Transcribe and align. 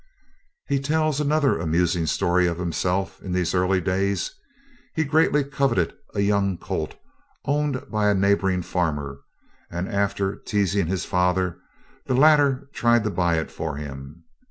He 0.67 0.79
tells 0.79 1.19
another 1.21 1.59
amusing 1.59 2.07
story 2.07 2.47
of 2.47 2.57
himself, 2.57 3.21
in 3.21 3.33
these 3.33 3.53
early 3.53 3.79
days. 3.79 4.33
He 4.95 5.03
greatly 5.03 5.43
coveted 5.43 5.93
a 6.15 6.21
young 6.21 6.57
colt 6.57 6.95
owned 7.45 7.83
by 7.91 8.09
a 8.09 8.15
neighboring 8.15 8.63
farmer, 8.63 9.19
and 9.69 9.87
after 9.87 10.37
teasing 10.37 10.87
his 10.87 11.05
father, 11.05 11.59
the 12.07 12.15
latter 12.15 12.67
tried 12.73 13.03
to 13.03 13.11
buy 13.11 13.37
it 13.37 13.51
for 13.51 13.75
him. 13.75 14.23